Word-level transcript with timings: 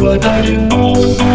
what 0.00 0.24
I 0.24 0.40
do. 0.42 1.29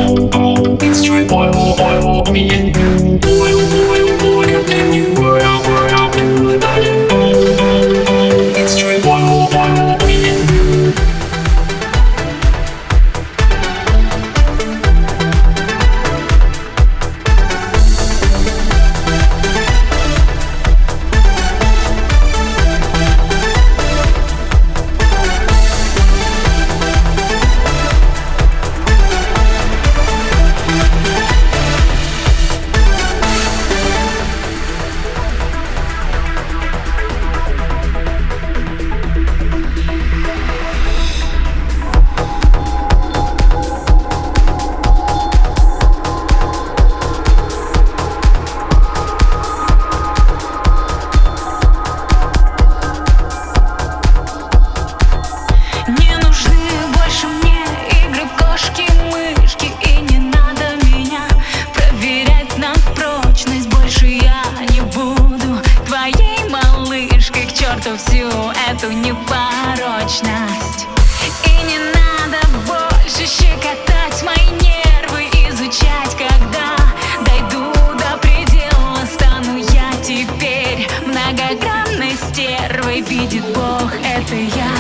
Черту 67.86 67.98
всю 67.98 68.28
эту 68.70 68.92
непорочность. 68.92 70.88
И 71.46 71.64
не 71.64 71.78
надо 71.94 72.40
больше 72.66 73.26
щекотать 73.28 74.24
мои 74.24 74.48
нервы 74.62 75.26
Изучать, 75.50 76.16
когда 76.18 76.76
дойду 77.26 77.72
до 77.98 78.18
предела 78.18 79.06
Стану 79.06 79.58
я 79.58 79.92
теперь 80.02 80.88
многогранной 81.06 82.16
стервой. 82.16 83.02
Видит 83.02 83.46
Бог, 83.54 83.92
это 84.04 84.36
я 84.36 84.72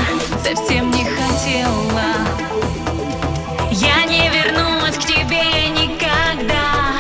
совсем 0.44 0.90
не 0.92 1.06
хотела. 1.06 2.04
Я 3.72 4.06
не 4.06 4.30
вернулась 4.30 4.96
к 4.98 5.06
тебе 5.06 5.70
никогда. 5.70 7.00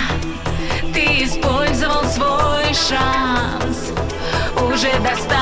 Ты 0.93 1.23
использовал 1.23 2.03
свой 2.05 2.73
шанс. 2.73 3.91
Уже 4.61 4.91
достала 4.99 5.34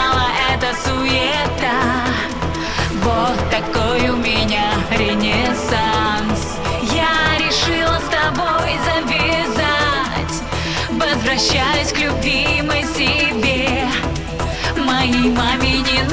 такой 3.54 4.09
у 4.09 4.16
меня 4.16 4.73
ренессанс. 4.90 6.58
Я 6.92 7.38
решила 7.38 8.00
с 8.00 8.10
тобой 8.10 8.72
завязать. 8.88 10.36
Возвращаюсь 10.89 11.94
к 11.94 12.00
любимой 12.00 12.83
себе. 12.83 13.88
Моей 14.76 15.30
маме 15.30 15.82
не 15.82 16.02
нужен 16.02 16.13